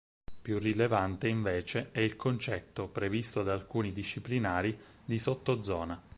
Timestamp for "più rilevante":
0.41-1.27